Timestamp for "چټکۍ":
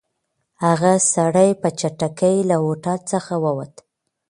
1.79-2.37